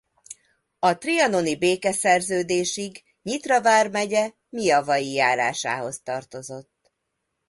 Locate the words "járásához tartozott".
5.13-6.91